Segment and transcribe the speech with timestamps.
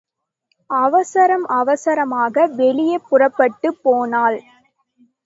[0.69, 4.39] அவசரம் அவசரமாக வெளியே புறப்பட்டு போனாள்.